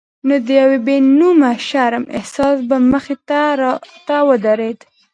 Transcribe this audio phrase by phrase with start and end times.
[0.27, 4.79] نو د یو بې نومه شرم احساس به مخې ته راته ودرېد.